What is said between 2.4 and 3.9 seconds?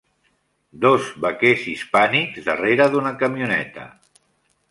darrere d'una camioneta.